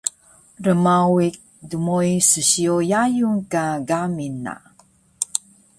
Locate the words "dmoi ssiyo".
1.69-2.75